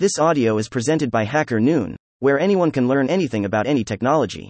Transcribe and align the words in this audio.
This 0.00 0.18
audio 0.18 0.56
is 0.56 0.70
presented 0.70 1.10
by 1.10 1.26
HackerNoon, 1.26 1.94
where 2.20 2.40
anyone 2.40 2.70
can 2.70 2.88
learn 2.88 3.10
anything 3.10 3.44
about 3.44 3.66
any 3.66 3.84
technology. 3.84 4.48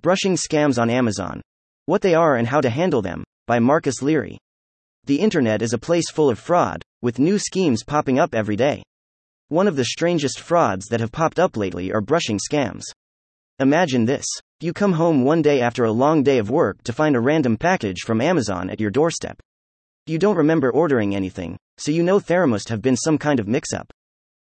Brushing 0.00 0.34
Scams 0.34 0.76
on 0.76 0.90
Amazon. 0.90 1.40
What 1.86 2.02
they 2.02 2.16
are 2.16 2.34
and 2.34 2.48
how 2.48 2.60
to 2.60 2.68
handle 2.68 3.00
them, 3.00 3.22
by 3.46 3.60
Marcus 3.60 4.02
Leary. 4.02 4.38
The 5.04 5.20
internet 5.20 5.62
is 5.62 5.72
a 5.72 5.78
place 5.78 6.10
full 6.10 6.28
of 6.30 6.40
fraud, 6.40 6.82
with 7.00 7.20
new 7.20 7.38
schemes 7.38 7.84
popping 7.84 8.18
up 8.18 8.34
every 8.34 8.56
day. 8.56 8.82
One 9.50 9.68
of 9.68 9.76
the 9.76 9.84
strangest 9.84 10.40
frauds 10.40 10.86
that 10.86 10.98
have 10.98 11.12
popped 11.12 11.38
up 11.38 11.56
lately 11.56 11.92
are 11.92 12.00
brushing 12.00 12.40
scams. 12.40 12.82
Imagine 13.60 14.04
this. 14.04 14.26
You 14.58 14.72
come 14.72 14.94
home 14.94 15.22
one 15.22 15.42
day 15.42 15.60
after 15.60 15.84
a 15.84 15.92
long 15.92 16.24
day 16.24 16.38
of 16.38 16.50
work 16.50 16.82
to 16.82 16.92
find 16.92 17.14
a 17.14 17.20
random 17.20 17.56
package 17.56 18.00
from 18.00 18.20
Amazon 18.20 18.68
at 18.68 18.80
your 18.80 18.90
doorstep. 18.90 19.38
You 20.08 20.18
don't 20.18 20.38
remember 20.38 20.72
ordering 20.72 21.14
anything, 21.14 21.56
so 21.78 21.92
you 21.92 22.02
know 22.02 22.18
there 22.18 22.48
must 22.48 22.68
have 22.68 22.82
been 22.82 22.96
some 22.96 23.16
kind 23.16 23.38
of 23.38 23.46
mix 23.46 23.72
up. 23.72 23.92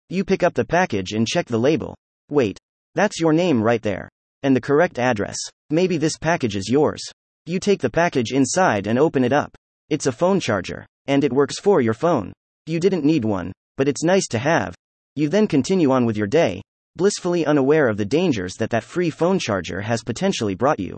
You 0.07 0.23
pick 0.23 0.43
up 0.43 0.53
the 0.53 0.65
package 0.65 1.13
and 1.13 1.27
check 1.27 1.47
the 1.47 1.57
label. 1.57 1.95
Wait. 2.29 2.59
That's 2.93 3.19
your 3.19 3.33
name 3.33 3.59
right 3.61 3.81
there. 3.81 4.07
And 4.43 4.55
the 4.55 4.61
correct 4.61 4.99
address. 4.99 5.35
Maybe 5.71 5.97
this 5.97 6.15
package 6.15 6.55
is 6.55 6.69
yours. 6.69 7.01
You 7.47 7.59
take 7.59 7.81
the 7.81 7.89
package 7.89 8.31
inside 8.31 8.85
and 8.85 8.99
open 8.99 9.23
it 9.23 9.33
up. 9.33 9.55
It's 9.89 10.05
a 10.05 10.11
phone 10.11 10.39
charger. 10.39 10.85
And 11.07 11.23
it 11.23 11.33
works 11.33 11.59
for 11.59 11.81
your 11.81 11.95
phone. 11.95 12.33
You 12.67 12.79
didn't 12.79 13.03
need 13.03 13.25
one, 13.25 13.51
but 13.77 13.87
it's 13.87 14.03
nice 14.03 14.27
to 14.27 14.37
have. 14.37 14.75
You 15.15 15.27
then 15.27 15.47
continue 15.47 15.89
on 15.89 16.05
with 16.05 16.17
your 16.17 16.27
day, 16.27 16.61
blissfully 16.95 17.43
unaware 17.43 17.87
of 17.87 17.97
the 17.97 18.05
dangers 18.05 18.53
that 18.57 18.69
that 18.69 18.83
free 18.83 19.09
phone 19.09 19.39
charger 19.39 19.81
has 19.81 20.03
potentially 20.03 20.53
brought 20.53 20.79
you. 20.79 20.97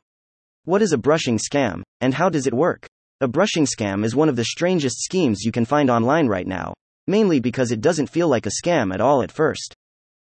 What 0.66 0.81
is 0.81 0.92
a 0.92 0.98
brushing 0.98 1.38
scam, 1.38 1.81
and 2.02 2.14
how 2.14 2.28
does 2.28 2.45
it 2.45 2.53
work? 2.53 2.86
A 3.22 3.28
brushing 3.28 3.66
scam 3.66 4.03
is 4.03 4.17
one 4.17 4.28
of 4.28 4.36
the 4.36 4.45
strangest 4.45 5.02
schemes 5.02 5.44
you 5.44 5.52
can 5.53 5.66
find 5.66 5.89
online 5.89 6.28
right 6.28 6.45
now, 6.45 6.73
mainly 7.07 7.39
because 7.39 7.71
it 7.71 7.81
doesn't 7.81 8.09
feel 8.09 8.27
like 8.27 8.45
a 8.45 8.52
scam 8.63 8.93
at 8.93 9.02
all 9.02 9.23
at 9.23 9.31
first. 9.31 9.73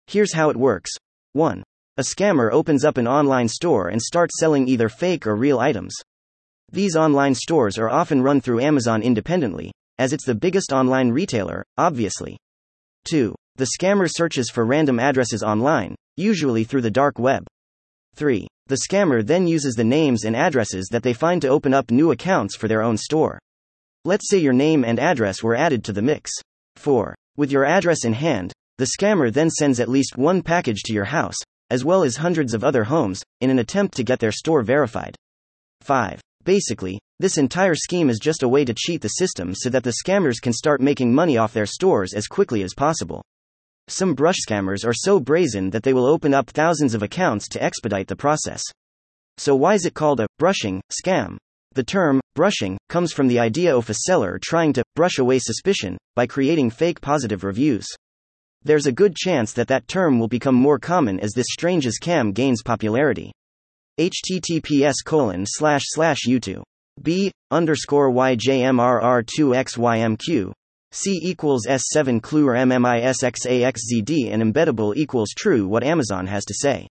Here's 0.07 0.33
how 0.33 0.49
it 0.49 0.57
works 0.57 0.91
1. 1.33 1.63
A 1.97 2.01
scammer 2.01 2.51
opens 2.51 2.83
up 2.83 2.97
an 2.97 3.07
online 3.07 3.47
store 3.47 3.87
and 3.87 4.01
starts 4.01 4.39
selling 4.39 4.67
either 4.67 4.89
fake 4.89 5.25
or 5.25 5.35
real 5.35 5.59
items. 5.59 5.95
These 6.71 6.95
online 6.95 7.35
stores 7.35 7.77
are 7.77 7.89
often 7.89 8.21
run 8.21 8.41
through 8.41 8.59
Amazon 8.59 9.01
independently, 9.01 9.71
as 9.97 10.11
it's 10.11 10.25
the 10.25 10.35
biggest 10.35 10.73
online 10.73 11.09
retailer, 11.11 11.63
obviously. 11.77 12.37
2. 13.05 13.33
The 13.55 13.69
scammer 13.79 14.09
searches 14.11 14.49
for 14.49 14.65
random 14.65 14.99
addresses 14.99 15.41
online, 15.41 15.95
usually 16.17 16.65
through 16.65 16.81
the 16.81 16.91
dark 16.91 17.17
web. 17.17 17.45
3. 18.15 18.47
The 18.67 18.81
scammer 18.89 19.25
then 19.25 19.47
uses 19.47 19.75
the 19.75 19.83
names 19.83 20.25
and 20.25 20.35
addresses 20.35 20.89
that 20.91 21.03
they 21.03 21.13
find 21.13 21.41
to 21.43 21.47
open 21.47 21.73
up 21.73 21.91
new 21.91 22.11
accounts 22.11 22.55
for 22.55 22.67
their 22.67 22.81
own 22.81 22.97
store. 22.97 23.39
Let's 24.03 24.29
say 24.29 24.39
your 24.39 24.53
name 24.53 24.83
and 24.83 24.99
address 24.99 25.41
were 25.41 25.55
added 25.55 25.83
to 25.85 25.93
the 25.93 26.01
mix. 26.01 26.31
4. 26.75 27.15
With 27.37 27.51
your 27.51 27.65
address 27.65 28.05
in 28.05 28.13
hand, 28.13 28.53
the 28.77 28.91
scammer 28.97 29.31
then 29.31 29.49
sends 29.49 29.79
at 29.79 29.89
least 29.89 30.17
one 30.17 30.41
package 30.41 30.83
to 30.83 30.93
your 30.93 31.05
house, 31.05 31.37
as 31.69 31.85
well 31.85 32.03
as 32.03 32.17
hundreds 32.17 32.53
of 32.53 32.63
other 32.63 32.83
homes, 32.83 33.23
in 33.41 33.49
an 33.49 33.59
attempt 33.59 33.95
to 33.95 34.03
get 34.03 34.19
their 34.19 34.31
store 34.31 34.63
verified. 34.63 35.15
5. 35.81 36.21
Basically, 36.43 36.99
this 37.19 37.37
entire 37.37 37.75
scheme 37.75 38.09
is 38.09 38.19
just 38.19 38.43
a 38.43 38.47
way 38.47 38.65
to 38.65 38.73
cheat 38.73 39.01
the 39.01 39.07
system 39.07 39.53
so 39.55 39.69
that 39.69 39.83
the 39.83 39.95
scammers 40.03 40.41
can 40.41 40.53
start 40.53 40.81
making 40.81 41.13
money 41.13 41.37
off 41.37 41.53
their 41.53 41.65
stores 41.65 42.13
as 42.13 42.27
quickly 42.27 42.61
as 42.61 42.73
possible. 42.73 43.23
Some 43.87 44.13
brush 44.13 44.37
scammers 44.47 44.85
are 44.85 44.93
so 44.93 45.19
brazen 45.19 45.69
that 45.69 45.83
they 45.83 45.93
will 45.93 46.05
open 46.05 46.33
up 46.33 46.49
thousands 46.49 46.93
of 46.93 47.03
accounts 47.03 47.47
to 47.49 47.63
expedite 47.63 48.07
the 48.07 48.15
process. 48.15 48.61
So, 49.37 49.55
why 49.55 49.75
is 49.75 49.85
it 49.85 49.93
called 49.93 50.19
a 50.19 50.27
brushing 50.37 50.81
scam? 50.91 51.37
The 51.75 51.83
term, 51.83 52.19
brushing, 52.35 52.77
comes 52.87 53.11
from 53.11 53.27
the 53.27 53.39
idea 53.39 53.75
of 53.75 53.89
a 53.89 53.95
seller 54.05 54.39
trying 54.41 54.71
to 54.73 54.83
brush 54.95 55.19
away 55.19 55.39
suspicion 55.39 55.97
by 56.15 56.25
creating 56.25 56.69
fake 56.69 57.01
positive 57.01 57.43
reviews. 57.43 57.85
There's 58.63 58.85
a 58.85 58.93
good 58.93 59.13
chance 59.13 59.51
that 59.53 59.67
that 59.67 59.89
term 59.89 60.17
will 60.17 60.29
become 60.29 60.55
more 60.55 60.79
common 60.79 61.19
as 61.19 61.33
this 61.33 61.47
strange 61.49 61.85
scam 61.85 62.33
gains 62.33 62.63
popularity. 62.63 63.33
https 63.99 65.03
colon 65.03 65.43
slash 65.45 65.81
slash 65.87 66.19
youtube 66.25 66.63
b 67.01 67.29
underscore 67.51 68.09
yjmrr2xymq 68.09 70.53
c 70.91 71.19
equals 71.23 71.67
s7 71.67 72.21
clue 72.21 72.47
or 72.47 72.55
mmisxaxzd 72.55 74.31
and 74.31 74.41
embeddable 74.41 74.95
equals 74.95 75.33
true 75.37 75.67
what 75.67 75.83
Amazon 75.83 76.25
has 76.25 76.45
to 76.45 76.53
say. 76.53 76.87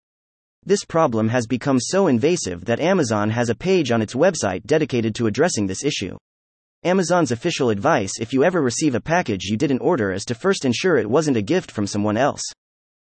This 0.66 0.82
problem 0.82 1.28
has 1.28 1.46
become 1.46 1.78
so 1.78 2.06
invasive 2.06 2.64
that 2.64 2.80
Amazon 2.80 3.28
has 3.28 3.50
a 3.50 3.54
page 3.54 3.90
on 3.90 4.00
its 4.00 4.14
website 4.14 4.64
dedicated 4.64 5.14
to 5.16 5.26
addressing 5.26 5.66
this 5.66 5.84
issue. 5.84 6.16
Amazon's 6.84 7.32
official 7.32 7.68
advice 7.68 8.12
if 8.18 8.32
you 8.32 8.44
ever 8.44 8.62
receive 8.62 8.94
a 8.94 9.00
package 9.00 9.44
you 9.44 9.58
didn't 9.58 9.80
order 9.80 10.10
is 10.10 10.24
to 10.24 10.34
first 10.34 10.64
ensure 10.64 10.96
it 10.96 11.10
wasn't 11.10 11.36
a 11.36 11.42
gift 11.42 11.70
from 11.70 11.86
someone 11.86 12.16
else. 12.16 12.40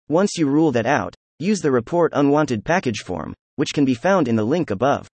Once 0.09 0.35
you 0.35 0.49
rule 0.49 0.71
that 0.71 0.87
out, 0.87 1.13
use 1.37 1.61
the 1.61 1.71
Report 1.71 2.11
Unwanted 2.15 2.65
Package 2.65 3.01
form, 3.01 3.35
which 3.55 3.73
can 3.73 3.85
be 3.85 3.93
found 3.93 4.27
in 4.27 4.35
the 4.35 4.43
link 4.43 4.71
above. 4.71 5.07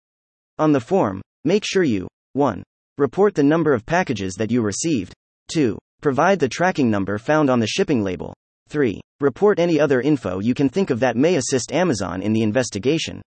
On 0.59 0.71
the 0.71 0.79
form, 0.79 1.23
make 1.43 1.63
sure 1.65 1.83
you 1.83 2.07
1. 2.33 2.61
Report 2.99 3.33
the 3.33 3.43
number 3.43 3.73
of 3.73 3.85
packages 3.85 4.35
that 4.35 4.51
you 4.51 4.61
received. 4.61 5.11
2. 5.53 5.75
Provide 6.01 6.39
the 6.39 6.49
tracking 6.49 6.91
number 6.91 7.17
found 7.17 7.49
on 7.49 7.59
the 7.59 7.67
shipping 7.67 8.03
label. 8.03 8.35
3. 8.67 9.01
Report 9.19 9.59
any 9.59 9.79
other 9.79 10.01
info 10.01 10.39
you 10.39 10.53
can 10.53 10.69
think 10.69 10.89
of 10.89 10.99
that 10.99 11.17
may 11.17 11.35
assist 11.35 11.71
Amazon 11.71 12.21
in 12.21 12.33
the 12.33 12.43
investigation. 12.43 13.21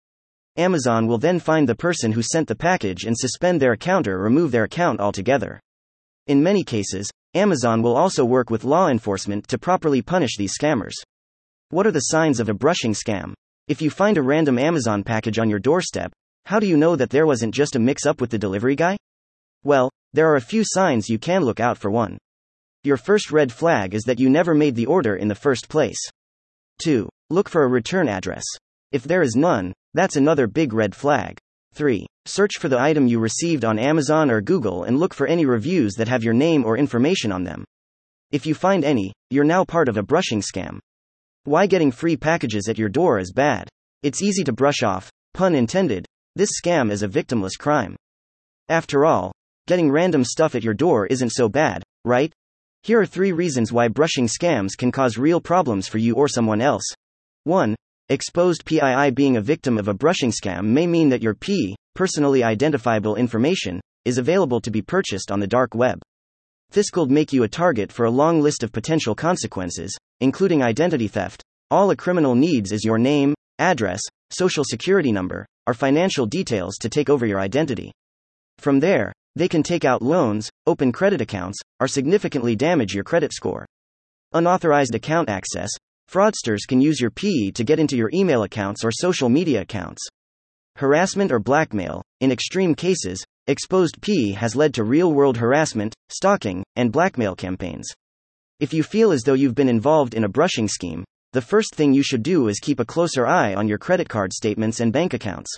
Amazon 0.56 1.06
will 1.06 1.18
then 1.18 1.38
find 1.38 1.68
the 1.68 1.74
person 1.74 2.12
who 2.12 2.22
sent 2.22 2.48
the 2.48 2.56
package 2.56 3.04
and 3.04 3.16
suspend 3.16 3.60
their 3.60 3.72
account 3.72 4.08
or 4.08 4.18
remove 4.18 4.50
their 4.50 4.64
account 4.64 5.00
altogether. 5.00 5.60
In 6.26 6.42
many 6.42 6.64
cases, 6.64 7.10
Amazon 7.34 7.82
will 7.82 7.96
also 7.96 8.24
work 8.24 8.50
with 8.50 8.64
law 8.64 8.88
enforcement 8.88 9.46
to 9.48 9.58
properly 9.58 10.00
punish 10.00 10.36
these 10.36 10.54
scammers. 10.58 10.94
What 11.70 11.86
are 11.86 11.92
the 11.92 12.00
signs 12.00 12.40
of 12.40 12.48
a 12.48 12.54
brushing 12.54 12.94
scam? 12.94 13.34
If 13.68 13.82
you 13.82 13.90
find 13.90 14.16
a 14.16 14.22
random 14.22 14.58
Amazon 14.58 15.04
package 15.04 15.38
on 15.38 15.50
your 15.50 15.58
doorstep, 15.58 16.12
how 16.46 16.58
do 16.58 16.66
you 16.66 16.76
know 16.76 16.96
that 16.96 17.10
there 17.10 17.26
wasn't 17.26 17.54
just 17.54 17.76
a 17.76 17.80
mix 17.80 18.06
up 18.06 18.20
with 18.20 18.30
the 18.30 18.38
delivery 18.38 18.76
guy? 18.76 18.96
Well, 19.64 19.90
there 20.12 20.30
are 20.30 20.36
a 20.36 20.40
few 20.40 20.62
signs 20.64 21.08
you 21.08 21.18
can 21.18 21.42
look 21.42 21.60
out 21.60 21.76
for 21.76 21.90
one. 21.90 22.16
Your 22.86 22.96
first 22.96 23.32
red 23.32 23.50
flag 23.50 23.94
is 23.94 24.04
that 24.04 24.20
you 24.20 24.30
never 24.30 24.54
made 24.54 24.76
the 24.76 24.86
order 24.86 25.16
in 25.16 25.26
the 25.26 25.34
first 25.34 25.68
place. 25.68 25.98
2. 26.84 27.08
Look 27.30 27.48
for 27.48 27.64
a 27.64 27.68
return 27.68 28.08
address. 28.08 28.44
If 28.92 29.02
there 29.02 29.22
is 29.22 29.34
none, 29.34 29.72
that's 29.94 30.14
another 30.14 30.46
big 30.46 30.72
red 30.72 30.94
flag. 30.94 31.36
3. 31.74 32.06
Search 32.26 32.58
for 32.60 32.68
the 32.68 32.78
item 32.78 33.08
you 33.08 33.18
received 33.18 33.64
on 33.64 33.80
Amazon 33.80 34.30
or 34.30 34.40
Google 34.40 34.84
and 34.84 35.00
look 35.00 35.14
for 35.14 35.26
any 35.26 35.46
reviews 35.46 35.94
that 35.94 36.06
have 36.06 36.22
your 36.22 36.32
name 36.32 36.64
or 36.64 36.78
information 36.78 37.32
on 37.32 37.42
them. 37.42 37.64
If 38.30 38.46
you 38.46 38.54
find 38.54 38.84
any, 38.84 39.12
you're 39.30 39.42
now 39.42 39.64
part 39.64 39.88
of 39.88 39.96
a 39.96 40.04
brushing 40.04 40.40
scam. 40.40 40.78
Why 41.42 41.66
getting 41.66 41.90
free 41.90 42.16
packages 42.16 42.68
at 42.68 42.78
your 42.78 42.88
door 42.88 43.18
is 43.18 43.32
bad? 43.32 43.68
It's 44.04 44.22
easy 44.22 44.44
to 44.44 44.52
brush 44.52 44.84
off, 44.84 45.10
pun 45.34 45.56
intended, 45.56 46.06
this 46.36 46.50
scam 46.62 46.92
is 46.92 47.02
a 47.02 47.08
victimless 47.08 47.58
crime. 47.58 47.96
After 48.68 49.04
all, 49.04 49.32
getting 49.66 49.90
random 49.90 50.22
stuff 50.22 50.54
at 50.54 50.62
your 50.62 50.74
door 50.74 51.06
isn't 51.06 51.30
so 51.30 51.48
bad, 51.48 51.82
right? 52.04 52.32
Here 52.86 53.00
are 53.00 53.06
three 53.06 53.32
reasons 53.32 53.72
why 53.72 53.88
brushing 53.88 54.28
scams 54.28 54.78
can 54.78 54.92
cause 54.92 55.18
real 55.18 55.40
problems 55.40 55.88
for 55.88 55.98
you 55.98 56.14
or 56.14 56.28
someone 56.28 56.60
else. 56.60 56.84
1. 57.42 57.74
Exposed 58.10 58.64
PII 58.64 59.10
being 59.10 59.36
a 59.36 59.40
victim 59.40 59.76
of 59.76 59.88
a 59.88 59.92
brushing 59.92 60.30
scam 60.30 60.66
may 60.66 60.86
mean 60.86 61.08
that 61.08 61.20
your 61.20 61.34
P, 61.34 61.74
personally 61.96 62.44
identifiable 62.44 63.16
information, 63.16 63.80
is 64.04 64.18
available 64.18 64.60
to 64.60 64.70
be 64.70 64.82
purchased 64.82 65.32
on 65.32 65.40
the 65.40 65.48
dark 65.48 65.74
web. 65.74 65.98
This 66.70 66.90
could 66.90 67.10
make 67.10 67.32
you 67.32 67.42
a 67.42 67.48
target 67.48 67.90
for 67.90 68.06
a 68.06 68.18
long 68.22 68.40
list 68.40 68.62
of 68.62 68.70
potential 68.70 69.16
consequences, 69.16 69.98
including 70.20 70.62
identity 70.62 71.08
theft. 71.08 71.42
All 71.72 71.90
a 71.90 71.96
criminal 71.96 72.36
needs 72.36 72.70
is 72.70 72.84
your 72.84 72.98
name, 72.98 73.34
address, 73.58 74.00
social 74.30 74.62
security 74.62 75.10
number, 75.10 75.44
or 75.66 75.74
financial 75.74 76.24
details 76.24 76.76
to 76.76 76.88
take 76.88 77.10
over 77.10 77.26
your 77.26 77.40
identity. 77.40 77.90
From 78.58 78.78
there, 78.78 79.12
they 79.36 79.48
can 79.48 79.62
take 79.62 79.84
out 79.84 80.02
loans, 80.02 80.50
open 80.66 80.90
credit 80.90 81.20
accounts, 81.20 81.58
or 81.78 81.86
significantly 81.86 82.56
damage 82.56 82.94
your 82.94 83.04
credit 83.04 83.32
score. 83.32 83.66
Unauthorized 84.32 84.94
account 84.94 85.28
access 85.28 85.70
fraudsters 86.10 86.66
can 86.66 86.80
use 86.80 87.00
your 87.00 87.10
PE 87.10 87.50
to 87.50 87.64
get 87.64 87.78
into 87.78 87.96
your 87.96 88.10
email 88.14 88.44
accounts 88.44 88.84
or 88.84 88.90
social 88.90 89.28
media 89.28 89.60
accounts. 89.60 90.02
Harassment 90.76 91.30
or 91.30 91.38
blackmail, 91.38 92.02
in 92.20 92.32
extreme 92.32 92.74
cases, 92.74 93.24
exposed 93.46 94.00
PE 94.00 94.32
has 94.32 94.56
led 94.56 94.72
to 94.74 94.84
real 94.84 95.12
world 95.12 95.36
harassment, 95.36 95.94
stalking, 96.08 96.64
and 96.74 96.92
blackmail 96.92 97.34
campaigns. 97.34 97.88
If 98.58 98.72
you 98.72 98.82
feel 98.82 99.12
as 99.12 99.22
though 99.22 99.34
you've 99.34 99.54
been 99.54 99.68
involved 99.68 100.14
in 100.14 100.24
a 100.24 100.28
brushing 100.28 100.68
scheme, 100.68 101.04
the 101.32 101.42
first 101.42 101.74
thing 101.74 101.92
you 101.92 102.02
should 102.02 102.22
do 102.22 102.48
is 102.48 102.58
keep 102.58 102.80
a 102.80 102.84
closer 102.84 103.26
eye 103.26 103.54
on 103.54 103.68
your 103.68 103.78
credit 103.78 104.08
card 104.08 104.32
statements 104.32 104.80
and 104.80 104.92
bank 104.92 105.12
accounts. 105.12 105.54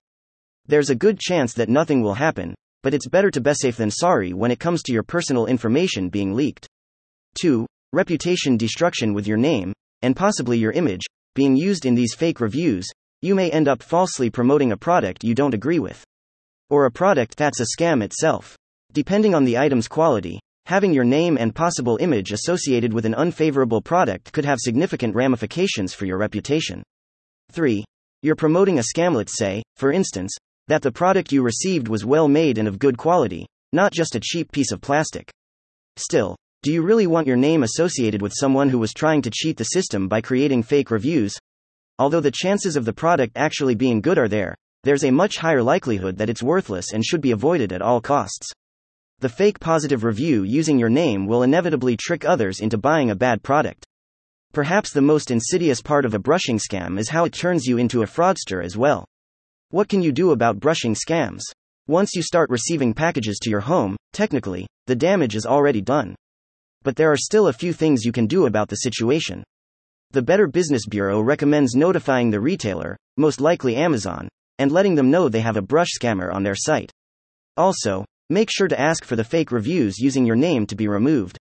There's 0.67 0.91
a 0.91 0.97
good 0.97 1.21
chance 1.21 1.53
that 1.55 1.69
nothing 1.69 2.03
will 2.03 2.15
happen, 2.15 2.55
but 2.89 2.95
it's 2.95 3.07
better 3.07 3.31
to 3.31 3.43
be 3.43 3.53
safe 3.53 3.77
than 3.77 3.91
sorry 3.91 4.33
when 4.33 4.51
it 4.51 4.59
comes 4.59 4.83
to 4.83 4.95
your 4.95 5.03
personal 5.03 5.45
information 5.45 6.09
being 6.09 6.33
leaked. 6.33 6.67
2. 7.39 7.67
Reputation 7.93 8.57
destruction 8.57 9.13
with 9.13 9.27
your 9.27 9.37
name, 9.37 9.75
and 10.01 10.17
possibly 10.17 10.57
your 10.57 10.73
image, 10.73 11.03
being 11.35 11.55
used 11.55 11.85
in 11.85 11.95
these 11.95 12.15
fake 12.15 12.41
reviews, 12.41 12.87
you 13.21 13.35
may 13.35 13.51
end 13.51 13.69
up 13.69 13.83
falsely 13.83 14.31
promoting 14.31 14.73
a 14.73 14.77
product 14.79 15.23
you 15.23 15.35
don't 15.35 15.53
agree 15.53 15.79
with. 15.79 16.03
Or 16.71 16.87
a 16.87 16.91
product 16.91 17.37
that's 17.37 17.61
a 17.61 17.67
scam 17.77 18.03
itself. 18.03 18.57
Depending 18.95 19.35
on 19.35 19.45
the 19.45 19.59
item's 19.59 19.87
quality, 19.87 20.41
Having 20.65 20.95
your 20.95 21.05
name 21.05 21.37
and 21.37 21.55
possible 21.55 21.99
image 22.01 22.33
associated 22.33 22.95
with 22.95 23.05
an 23.05 23.15
unfavorable 23.15 23.83
product 23.83 24.33
could 24.33 24.47
have 24.47 24.59
significant 24.59 25.15
ramifications 25.15 25.93
for 25.93 26.07
your 26.07 26.17
reputation. 26.17 26.83
3. 27.53 27.85
You're 28.23 28.35
promoting 28.35 28.79
a 28.79 28.83
scam, 28.83 29.15
let's 29.15 29.37
say, 29.37 29.63
for 29.77 29.93
instance, 29.93 30.35
that 30.69 30.83
the 30.83 30.93
product 30.93 31.33
you 31.33 31.43
received 31.43 31.89
was 31.89 32.05
well 32.05 32.29
made 32.29 32.59
and 32.59 32.69
of 32.69 32.79
good 32.79 32.97
quality, 32.97 33.47
not 33.73 33.93
just 33.93 34.15
a 34.15 34.21
cheap 34.21 34.53
piece 34.53 34.71
of 34.71 34.81
plastic. 34.81 35.31
Still, 35.97 36.37
do 36.63 36.73
you 36.73 36.83
really 36.83 37.07
want 37.07 37.27
your 37.27 37.37
name 37.37 37.63
associated 37.63 38.23
with 38.23 38.33
someone 38.35 38.69
who 38.69 38.79
was 38.79 38.93
trying 38.93 39.23
to 39.23 39.31
cheat 39.31 39.57
the 39.57 39.65
system 39.65 40.09
by 40.09 40.21
creating 40.21 40.63
fake 40.63 40.91
reviews? 40.91 41.37
Although 41.99 42.21
the 42.21 42.31
chances 42.31 42.77
of 42.77 42.85
the 42.85 42.93
product 42.93 43.33
actually 43.37 43.75
being 43.75 44.01
good 44.01 44.19
are 44.19 44.29
there, 44.29 44.55
there's 44.85 45.05
a 45.05 45.11
much 45.11 45.39
higher 45.39 45.63
likelihood 45.63 46.17
that 46.19 46.31
it's 46.31 46.43
worthless 46.43 46.93
and 46.93 47.05
should 47.05 47.21
be 47.21 47.33
avoided 47.33 47.73
at 47.73 47.83
all 47.83 48.01
costs. 48.01 48.49
The 49.21 49.29
fake 49.29 49.59
positive 49.59 50.05
review 50.05 50.45
using 50.45 50.79
your 50.79 50.89
name 50.89 51.27
will 51.27 51.43
inevitably 51.43 51.97
trick 51.97 52.25
others 52.25 52.61
into 52.61 52.79
buying 52.79 53.11
a 53.11 53.17
bad 53.17 53.43
product. 53.43 53.85
Perhaps 54.53 54.93
the 54.93 55.03
most 55.03 55.31
insidious 55.31 55.83
part 55.83 56.05
of 56.05 56.15
a 56.15 56.19
brushing 56.19 56.59
scam 56.59 56.99
is 56.99 57.09
how 57.09 57.25
it 57.25 57.33
turns 57.33 57.67
you 57.67 57.79
into 57.79 58.03
a 58.03 58.07
fraudster 58.07 58.65
as 58.65 58.77
well. 58.77 59.05
What 59.71 59.89
can 59.89 60.03
you 60.03 60.13
do 60.13 60.31
about 60.31 60.61
brushing 60.61 60.95
scams? 60.95 61.43
Once 61.87 62.15
you 62.15 62.23
start 62.23 62.51
receiving 62.51 62.95
packages 62.95 63.39
to 63.43 63.51
your 63.51 63.61
home, 63.61 63.97
technically, 64.13 64.67
the 64.87 64.97
damage 64.97 65.37
is 65.37 65.47
already 65.47 65.81
done. 65.81 66.15
But 66.83 66.97
there 66.97 67.13
are 67.13 67.17
still 67.17 67.49
a 67.49 67.53
few 67.53 67.73
things 67.73 68.05
you 68.05 68.13
can 68.13 68.27
do 68.27 68.47
about 68.47 68.69
the 68.69 68.77
situation. 68.77 69.45
The 70.11 70.23
Better 70.23 70.47
Business 70.47 70.87
Bureau 70.87 71.21
recommends 71.21 71.75
notifying 71.75 72.31
the 72.31 72.41
retailer, 72.41 72.97
most 73.17 73.41
likely 73.41 73.77
Amazon, 73.77 74.29
and 74.59 74.73
letting 74.73 74.95
them 74.95 75.11
know 75.11 75.29
they 75.29 75.41
have 75.41 75.57
a 75.57 75.63
brush 75.63 75.91
scammer 75.99 76.33
on 76.33 76.43
their 76.43 76.55
site. 76.57 76.91
Also, 77.57 78.05
Make 78.31 78.51
sure 78.51 78.69
to 78.69 78.79
ask 78.79 79.07
for 79.07 79.17
the 79.17 79.25
fake 79.25 79.51
reviews 79.51 79.99
using 79.99 80.27
your 80.27 80.37
name 80.37 80.67
to 80.67 80.77
be 80.77 80.87
removed. 80.87 81.39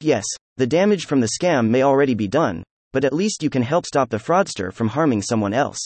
Yes, 0.00 0.24
the 0.56 0.66
damage 0.66 1.06
from 1.06 1.20
the 1.20 1.30
scam 1.40 1.68
may 1.68 1.84
already 1.84 2.14
be 2.14 2.26
done, 2.26 2.64
but 2.92 3.04
at 3.04 3.12
least 3.12 3.44
you 3.44 3.50
can 3.50 3.62
help 3.62 3.86
stop 3.86 4.10
the 4.10 4.16
fraudster 4.16 4.72
from 4.72 4.88
harming 4.88 5.22
someone 5.22 5.54
else. 5.54 5.78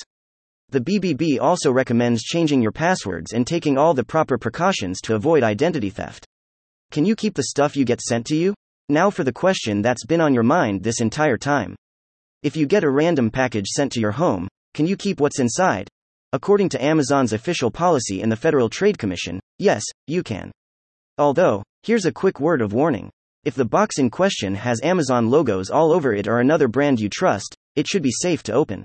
The 0.70 0.81
BBB 0.81 1.40
also 1.40 1.72
recommends 1.72 2.22
changing 2.22 2.62
your 2.62 2.70
passwords 2.70 3.32
and 3.32 3.44
taking 3.44 3.76
all 3.76 3.93
the 3.93 4.05
proper 4.05 4.38
precautions 4.38 5.00
to 5.00 5.17
avoid 5.17 5.43
identity 5.43 5.90
theft. 5.90 6.25
Can 6.93 7.05
you 7.05 7.17
keep 7.17 7.34
the 7.34 7.43
stuff 7.43 7.76
you 7.76 7.84
get 7.84 8.00
sent 8.00 8.25
to 8.26 8.37
you? 8.37 8.55
Now 8.88 9.11
for 9.11 9.25
the 9.25 9.32
question 9.32 9.82
that's 9.82 10.06
been 10.06 10.20
on 10.20 10.32
your 10.32 10.44
mind 10.44 10.84
this 10.84 11.00
entire 11.00 11.37
time. 11.37 11.75
If 12.44 12.56
you 12.56 12.67
get 12.67 12.84
a 12.84 12.90
random 12.90 13.32
package 13.32 13.67
sent 13.67 13.90
to 13.93 14.00
your 14.00 14.12
home, 14.12 14.46
can 14.72 14.87
you 14.87 14.96
keep 14.96 15.19
what's 15.19 15.40
inside? 15.40 15.88
According 16.32 16.69
to 16.69 16.84
Amazon's 16.84 17.32
official 17.32 17.73
policy 17.73 18.23
and 18.23 18.31
the 18.31 18.37
Federal 18.37 18.69
Trade 18.69 18.96
Commission, 18.96 19.40
yes, 19.58 19.82
you 20.06 20.23
can. 20.23 20.52
Although, 21.19 21.64
here's 21.82 22.06
a 22.06 22.12
quick 22.12 22.38
word 22.38 22.62
of 22.62 22.73
warning. 22.73 23.11
If 23.44 23.56
the 23.56 23.64
box 23.64 23.99
in 23.99 24.08
question 24.08 24.55
has 24.55 24.81
Amazon 24.84 25.31
logos 25.31 25.69
all 25.69 25.93
over 25.93 26.14
it 26.14 26.28
or 26.28 26.38
another 26.38 26.69
brand 26.69 27.00
you 27.00 27.08
trust, 27.08 27.56
it 27.75 27.88
should 27.88 28.02
be 28.02 28.12
safe 28.12 28.44
to 28.44 28.52
open. 28.52 28.84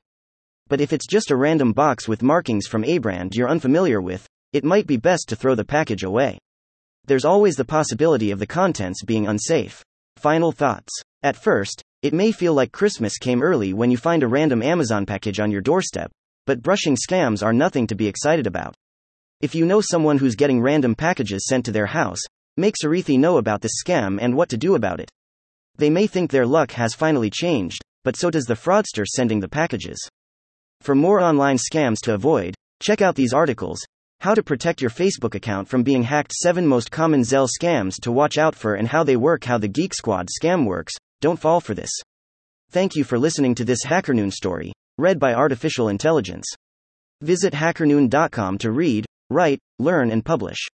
But 0.68 0.82
if 0.82 0.92
it's 0.92 1.06
just 1.06 1.30
a 1.30 1.36
random 1.36 1.74
box 1.74 2.08
with 2.08 2.24
markings 2.24 2.66
from 2.66 2.84
a 2.84 2.98
brand 2.98 3.36
you're 3.36 3.50
unfamiliar 3.50 4.02
with, 4.02 4.26
it 4.52 4.64
might 4.64 4.88
be 4.88 4.98
best 4.98 5.30
to 5.30 5.36
throw 5.36 5.54
the 5.54 5.64
package 5.64 6.04
away. 6.04 6.40
There's 7.06 7.26
always 7.26 7.56
the 7.56 7.66
possibility 7.66 8.32
of 8.32 8.40
the 8.40 8.48
contents 8.48 9.04
being 9.04 9.28
unsafe. 9.28 9.84
Final 10.18 10.52
thoughts. 10.52 10.92
At 11.22 11.36
first, 11.36 11.84
it 12.02 12.14
may 12.14 12.32
feel 12.32 12.54
like 12.54 12.72
Christmas 12.72 13.18
came 13.20 13.44
early 13.44 13.74
when 13.74 13.92
you 13.92 13.98
find 13.98 14.24
a 14.24 14.28
random 14.28 14.64
Amazon 14.64 15.06
package 15.06 15.40
on 15.40 15.52
your 15.52 15.62
doorstep, 15.62 16.12
but 16.48 16.64
brushing 16.64 16.96
scams 16.96 17.44
are 17.44 17.54
nothing 17.54 17.86
to 17.88 17.96
be 17.96 18.08
excited 18.08 18.48
about. 18.48 18.74
If 19.42 19.54
you 19.54 19.66
know 19.66 19.82
someone 19.82 20.18
who's 20.18 20.36
getting 20.36 20.62
random 20.62 20.96
packages 20.96 21.46
sent 21.48 21.66
to 21.66 21.72
their 21.72 21.88
house, 21.88 22.22
make 22.58 22.74
Sarithi 22.82 23.20
know 23.20 23.38
about 23.38 23.62
this 23.62 23.84
scam 23.86 24.18
and 24.20 24.36
what 24.36 24.50
to 24.50 24.58
do 24.58 24.74
about 24.74 25.00
it. 25.00 25.12
They 25.78 25.90
may 25.90 26.08
think 26.08 26.32
their 26.32 26.48
luck 26.48 26.72
has 26.72 26.96
finally 26.96 27.30
changed, 27.30 27.82
but 28.04 28.16
so 28.16 28.32
does 28.32 28.46
the 28.46 28.56
fraudster 28.56 29.06
sending 29.06 29.42
the 29.42 29.50
packages. 29.50 30.00
For 30.86 30.94
more 30.94 31.20
online 31.20 31.58
scams 31.58 31.98
to 32.04 32.14
avoid, 32.14 32.54
check 32.80 33.02
out 33.02 33.16
these 33.16 33.34
articles 33.34 33.80
How 34.20 34.36
to 34.36 34.44
Protect 34.44 34.82
Your 34.84 34.92
Facebook 34.92 35.34
Account 35.34 35.68
from 35.68 35.82
Being 35.82 36.04
Hacked 36.04 36.32
7 36.32 36.68
Most 36.68 36.92
Common 36.92 37.22
Zelle 37.22 37.50
Scams 37.60 37.96
to 38.04 38.12
Watch 38.12 38.38
Out 38.38 38.54
for 38.54 38.76
and 38.76 38.88
How 38.88 39.04
They 39.04 39.16
Work 39.16 39.46
How 39.46 39.58
the 39.58 39.68
Geek 39.68 39.96
Squad 39.96 40.28
Scam 40.28 40.64
Works. 40.64 40.94
Don't 41.22 41.40
fall 41.40 41.60
for 41.60 41.74
this. 41.74 41.90
Thank 42.70 42.96
you 42.96 43.04
for 43.04 43.18
listening 43.18 43.56
to 43.56 43.66
this 43.66 43.84
HackerNoon 43.84 44.32
story. 44.32 44.74
Read 45.00 45.18
by 45.18 45.34
Artificial 45.34 45.90
Intelligence. 45.90 46.46
Visit 47.22 47.54
hackerNoon.com 47.54 48.60
to 48.60 48.72
read, 48.72 49.08
write, 49.32 49.58
learn, 49.80 50.12
and 50.12 50.24
publish. 50.24 50.68